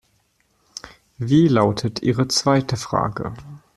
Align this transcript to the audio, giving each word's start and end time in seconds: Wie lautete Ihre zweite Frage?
Wie 1.19 1.47
lautete 1.47 2.03
Ihre 2.03 2.27
zweite 2.27 2.75
Frage? 2.75 3.35